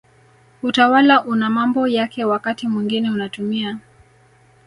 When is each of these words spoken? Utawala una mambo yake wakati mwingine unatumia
Utawala 0.63 1.21
una 1.25 1.49
mambo 1.49 1.87
yake 1.87 2.25
wakati 2.25 2.67
mwingine 2.67 3.11
unatumia 3.11 3.79